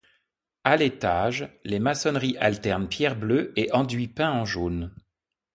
[0.63, 4.95] À l'étage, les maçonneries alternent pierre bleue et enduit peint en jaune.